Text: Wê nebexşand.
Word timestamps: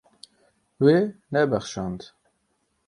Wê 0.83 0.97
nebexşand. 1.31 2.01